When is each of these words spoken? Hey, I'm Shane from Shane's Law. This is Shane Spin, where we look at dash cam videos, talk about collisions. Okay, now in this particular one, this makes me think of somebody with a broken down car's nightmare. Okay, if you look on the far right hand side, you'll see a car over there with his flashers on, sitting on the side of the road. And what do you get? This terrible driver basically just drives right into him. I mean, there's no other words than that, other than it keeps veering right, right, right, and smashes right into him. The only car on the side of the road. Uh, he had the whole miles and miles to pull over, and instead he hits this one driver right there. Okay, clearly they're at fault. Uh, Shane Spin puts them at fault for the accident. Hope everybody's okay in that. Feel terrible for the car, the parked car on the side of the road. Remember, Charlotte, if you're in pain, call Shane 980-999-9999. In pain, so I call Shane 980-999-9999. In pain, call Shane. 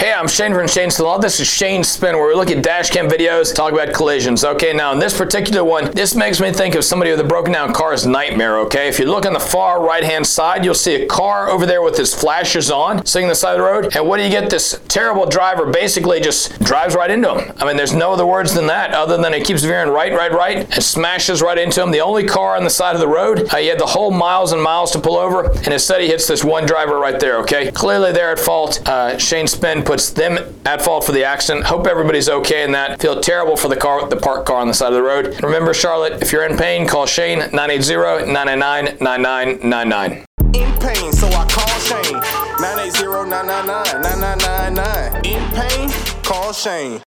Hey, 0.00 0.14
I'm 0.14 0.28
Shane 0.28 0.54
from 0.54 0.66
Shane's 0.66 0.98
Law. 0.98 1.18
This 1.18 1.40
is 1.40 1.46
Shane 1.46 1.84
Spin, 1.84 2.16
where 2.16 2.26
we 2.26 2.34
look 2.34 2.50
at 2.50 2.62
dash 2.62 2.88
cam 2.88 3.06
videos, 3.06 3.54
talk 3.54 3.74
about 3.74 3.92
collisions. 3.92 4.42
Okay, 4.42 4.72
now 4.72 4.94
in 4.94 4.98
this 4.98 5.14
particular 5.14 5.62
one, 5.62 5.90
this 5.90 6.14
makes 6.14 6.40
me 6.40 6.50
think 6.52 6.74
of 6.74 6.84
somebody 6.84 7.10
with 7.10 7.20
a 7.20 7.24
broken 7.24 7.52
down 7.52 7.74
car's 7.74 8.06
nightmare. 8.06 8.60
Okay, 8.60 8.88
if 8.88 8.98
you 8.98 9.04
look 9.04 9.26
on 9.26 9.34
the 9.34 9.38
far 9.38 9.84
right 9.86 10.02
hand 10.02 10.26
side, 10.26 10.64
you'll 10.64 10.72
see 10.72 10.94
a 10.94 11.06
car 11.06 11.50
over 11.50 11.66
there 11.66 11.82
with 11.82 11.98
his 11.98 12.14
flashers 12.14 12.70
on, 12.70 13.04
sitting 13.04 13.26
on 13.26 13.28
the 13.28 13.34
side 13.34 13.50
of 13.50 13.58
the 13.58 13.62
road. 13.62 13.94
And 13.94 14.08
what 14.08 14.16
do 14.16 14.22
you 14.22 14.30
get? 14.30 14.48
This 14.48 14.80
terrible 14.88 15.26
driver 15.26 15.70
basically 15.70 16.18
just 16.22 16.58
drives 16.60 16.94
right 16.94 17.10
into 17.10 17.34
him. 17.34 17.54
I 17.58 17.66
mean, 17.66 17.76
there's 17.76 17.92
no 17.92 18.10
other 18.14 18.24
words 18.24 18.54
than 18.54 18.68
that, 18.68 18.94
other 18.94 19.18
than 19.18 19.34
it 19.34 19.44
keeps 19.44 19.62
veering 19.62 19.90
right, 19.90 20.14
right, 20.14 20.32
right, 20.32 20.56
and 20.60 20.82
smashes 20.82 21.42
right 21.42 21.58
into 21.58 21.82
him. 21.82 21.90
The 21.90 22.00
only 22.00 22.24
car 22.24 22.56
on 22.56 22.64
the 22.64 22.70
side 22.70 22.94
of 22.94 23.02
the 23.02 23.08
road. 23.08 23.52
Uh, 23.52 23.58
he 23.58 23.66
had 23.66 23.78
the 23.78 23.84
whole 23.84 24.10
miles 24.10 24.52
and 24.52 24.62
miles 24.62 24.92
to 24.92 24.98
pull 24.98 25.18
over, 25.18 25.50
and 25.50 25.74
instead 25.74 26.00
he 26.00 26.06
hits 26.06 26.26
this 26.26 26.42
one 26.42 26.64
driver 26.64 26.98
right 26.98 27.20
there. 27.20 27.36
Okay, 27.40 27.70
clearly 27.70 28.12
they're 28.12 28.32
at 28.32 28.38
fault. 28.38 28.80
Uh, 28.88 29.18
Shane 29.18 29.46
Spin 29.46 29.82
puts 29.90 30.10
them 30.10 30.38
at 30.64 30.80
fault 30.80 31.02
for 31.02 31.10
the 31.10 31.24
accident. 31.24 31.66
Hope 31.66 31.84
everybody's 31.84 32.28
okay 32.28 32.62
in 32.62 32.70
that. 32.70 33.00
Feel 33.00 33.20
terrible 33.20 33.56
for 33.56 33.66
the 33.66 33.74
car, 33.74 34.08
the 34.08 34.14
parked 34.14 34.46
car 34.46 34.58
on 34.58 34.68
the 34.68 34.74
side 34.74 34.92
of 34.92 34.94
the 34.94 35.02
road. 35.02 35.42
Remember, 35.42 35.74
Charlotte, 35.74 36.22
if 36.22 36.30
you're 36.30 36.46
in 36.46 36.56
pain, 36.56 36.86
call 36.86 37.06
Shane 37.06 37.40
980-999-9999. 37.40 40.24
In 40.54 40.72
pain, 40.78 41.12
so 41.12 41.26
I 41.26 41.44
call 41.48 41.66
Shane 41.80 42.20
980-999-9999. 42.62 45.26
In 45.26 45.42
pain, 45.56 45.90
call 46.22 46.52
Shane. 46.52 47.02